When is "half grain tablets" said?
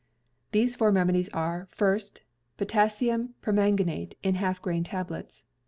4.33-5.43